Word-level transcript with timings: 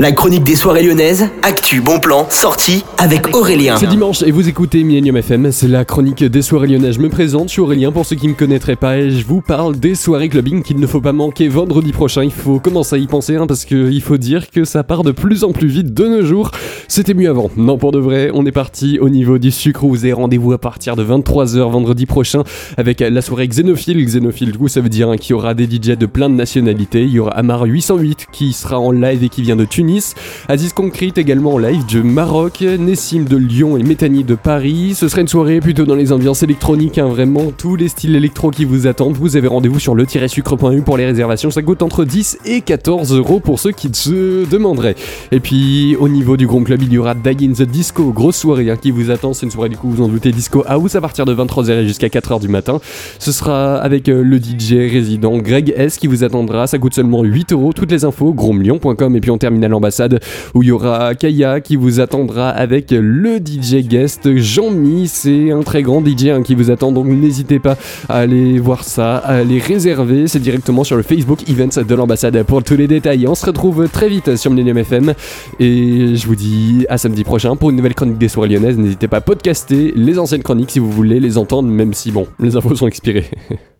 La 0.00 0.12
chronique 0.12 0.44
des 0.44 0.56
soirées 0.56 0.82
lyonnaises, 0.82 1.28
actu, 1.42 1.82
bon 1.82 2.00
plan, 2.00 2.26
sortie 2.30 2.86
avec 2.96 3.36
Aurélien. 3.36 3.76
C'est 3.76 3.86
dimanche 3.86 4.22
et 4.22 4.30
vous 4.30 4.48
écoutez 4.48 4.82
Millennium 4.82 5.18
FM, 5.18 5.52
c'est 5.52 5.68
la 5.68 5.84
chronique 5.84 6.24
des 6.24 6.40
soirées 6.40 6.68
lyonnaises. 6.68 6.94
Je 6.94 7.00
me 7.00 7.10
présente, 7.10 7.48
je 7.48 7.52
suis 7.52 7.60
Aurélien 7.60 7.92
pour 7.92 8.06
ceux 8.06 8.16
qui 8.16 8.24
ne 8.24 8.32
me 8.32 8.34
connaîtraient 8.34 8.76
pas 8.76 8.96
et 8.96 9.10
je 9.10 9.26
vous 9.26 9.42
parle 9.42 9.78
des 9.78 9.94
soirées 9.94 10.30
clubbing 10.30 10.62
qu'il 10.62 10.80
ne 10.80 10.86
faut 10.86 11.02
pas 11.02 11.12
manquer 11.12 11.48
vendredi 11.48 11.92
prochain. 11.92 12.24
Il 12.24 12.32
faut 12.32 12.60
commencer 12.60 12.96
à 12.96 12.98
y 12.98 13.06
penser 13.06 13.36
hein, 13.36 13.46
parce 13.46 13.66
qu'il 13.66 14.00
faut 14.00 14.16
dire 14.16 14.50
que 14.50 14.64
ça 14.64 14.84
part 14.84 15.02
de 15.02 15.10
plus 15.12 15.44
en 15.44 15.52
plus 15.52 15.68
vite 15.68 15.92
de 15.92 16.08
nos 16.08 16.24
jours. 16.24 16.50
C'était 16.88 17.12
mieux 17.12 17.28
avant. 17.28 17.50
Non, 17.58 17.76
pour 17.76 17.92
de 17.92 17.98
vrai, 17.98 18.30
on 18.32 18.46
est 18.46 18.52
parti 18.52 18.98
au 19.00 19.10
niveau 19.10 19.36
du 19.36 19.50
sucre. 19.50 19.84
Vous 19.84 20.04
avez 20.04 20.14
rendez-vous 20.14 20.54
à 20.54 20.58
partir 20.58 20.96
de 20.96 21.04
23h 21.04 21.70
vendredi 21.70 22.06
prochain 22.06 22.42
avec 22.78 23.00
la 23.00 23.20
soirée 23.20 23.48
Xénophile. 23.48 24.02
Xénophile, 24.02 24.52
du 24.52 24.56
coup, 24.58 24.68
ça 24.68 24.80
veut 24.80 24.88
dire 24.88 25.10
hein, 25.10 25.18
qu'il 25.18 25.32
y 25.32 25.34
aura 25.34 25.52
des 25.52 25.64
DJ 25.64 25.98
de 25.98 26.06
plein 26.06 26.30
de 26.30 26.36
nationalités. 26.36 27.02
Il 27.02 27.10
y 27.10 27.18
aura 27.18 27.32
Amar 27.32 27.64
808 27.64 28.28
qui 28.32 28.54
sera 28.54 28.80
en 28.80 28.92
live 28.92 29.22
et 29.24 29.28
qui 29.28 29.42
vient 29.42 29.56
de 29.56 29.66
Tunis. 29.66 29.89
Aziz 30.48 30.72
Concrete 30.72 31.18
également 31.18 31.54
en 31.54 31.58
live 31.58 31.84
de 31.86 32.02
Maroc, 32.02 32.60
Nessim 32.60 33.24
de 33.24 33.36
Lyon 33.36 33.76
et 33.76 33.82
Métanie 33.82 34.24
de 34.24 34.34
Paris. 34.34 34.94
Ce 34.94 35.08
sera 35.08 35.20
une 35.20 35.28
soirée 35.28 35.60
plutôt 35.60 35.84
dans 35.84 35.94
les 35.94 36.12
ambiances 36.12 36.42
électroniques, 36.42 36.98
hein, 36.98 37.08
vraiment 37.08 37.52
tous 37.56 37.76
les 37.76 37.88
styles 37.88 38.14
électro 38.14 38.50
qui 38.50 38.64
vous 38.64 38.86
attendent. 38.86 39.16
Vous 39.16 39.36
avez 39.36 39.48
rendez-vous 39.48 39.78
sur 39.78 39.94
le-sucre.eu 39.94 40.82
pour 40.82 40.96
les 40.96 41.06
réservations. 41.06 41.50
Ça 41.50 41.62
coûte 41.62 41.82
entre 41.82 42.04
10 42.04 42.38
et 42.44 42.60
14 42.60 43.12
euros 43.14 43.40
pour 43.40 43.58
ceux 43.58 43.72
qui 43.72 43.90
se 43.92 44.48
demanderaient. 44.48 44.96
Et 45.32 45.40
puis 45.40 45.96
au 45.96 46.08
niveau 46.08 46.36
du 46.36 46.46
Grand 46.46 46.62
Club, 46.62 46.82
il 46.82 46.92
y 46.92 46.98
aura 46.98 47.14
Die 47.14 47.46
in 47.46 47.52
the 47.52 47.62
Disco, 47.62 48.12
grosse 48.12 48.36
soirée 48.36 48.70
hein, 48.70 48.76
qui 48.76 48.90
vous 48.90 49.10
attend. 49.10 49.32
C'est 49.32 49.46
une 49.46 49.52
soirée 49.52 49.68
du 49.68 49.76
coup, 49.76 49.90
vous 49.90 50.02
en 50.02 50.08
doutez, 50.08 50.32
Disco 50.32 50.62
House 50.66 50.94
à 50.94 51.00
partir 51.00 51.24
de 51.24 51.34
23h 51.34 51.86
jusqu'à 51.86 52.08
4h 52.08 52.40
du 52.40 52.48
matin. 52.48 52.80
Ce 53.18 53.32
sera 53.32 53.76
avec 53.76 54.08
euh, 54.08 54.22
le 54.22 54.38
DJ 54.38 54.90
résident 54.90 55.38
Greg 55.38 55.72
S 55.76 55.96
qui 55.96 56.06
vous 56.06 56.24
attendra. 56.24 56.66
Ça 56.66 56.78
coûte 56.78 56.94
seulement 56.94 57.22
8 57.22 57.52
euros. 57.52 57.72
Toutes 57.72 57.90
les 57.90 58.04
infos, 58.04 58.32
gromelion.com 58.32 59.16
et 59.16 59.20
puis 59.20 59.30
on 59.30 59.38
termine 59.38 59.64
à 59.64 59.68
où 60.54 60.62
il 60.62 60.68
y 60.68 60.72
aura 60.72 61.14
Kaya 61.14 61.60
qui 61.60 61.76
vous 61.76 62.00
attendra 62.00 62.50
avec 62.50 62.90
le 62.90 63.38
DJ 63.38 63.86
guest 63.86 64.36
Jean-Mi. 64.36 65.08
C'est 65.08 65.50
un 65.50 65.62
très 65.62 65.82
grand 65.82 66.04
DJ 66.04 66.26
hein, 66.26 66.42
qui 66.42 66.54
vous 66.54 66.70
attend 66.70 66.92
donc 66.92 67.06
n'hésitez 67.06 67.58
pas 67.58 67.76
à 68.08 68.18
aller 68.18 68.58
voir 68.58 68.84
ça, 68.84 69.16
à 69.16 69.36
aller 69.36 69.58
réserver. 69.58 70.26
C'est 70.26 70.40
directement 70.40 70.84
sur 70.84 70.96
le 70.96 71.02
Facebook 71.02 71.48
Events 71.48 71.82
de 71.86 71.94
l'ambassade 71.94 72.42
pour 72.44 72.62
tous 72.62 72.76
les 72.76 72.86
détails. 72.86 73.26
On 73.26 73.34
se 73.34 73.46
retrouve 73.46 73.88
très 73.88 74.08
vite 74.08 74.36
sur 74.36 74.50
Millennium 74.50 74.78
FM 74.78 75.14
et 75.58 76.14
je 76.14 76.26
vous 76.26 76.36
dis 76.36 76.86
à 76.88 76.98
samedi 76.98 77.24
prochain 77.24 77.56
pour 77.56 77.70
une 77.70 77.76
nouvelle 77.76 77.94
chronique 77.94 78.18
des 78.18 78.28
soirées 78.28 78.48
lyonnaises. 78.48 78.78
N'hésitez 78.78 79.08
pas 79.08 79.18
à 79.18 79.20
podcaster 79.20 79.92
les 79.94 80.18
anciennes 80.18 80.42
chroniques 80.42 80.70
si 80.70 80.78
vous 80.78 80.90
voulez 80.90 81.20
les 81.20 81.38
entendre, 81.38 81.68
même 81.68 81.94
si 81.94 82.10
bon, 82.10 82.26
les 82.38 82.56
infos 82.56 82.74
sont 82.74 82.86
expirées. 82.86 83.26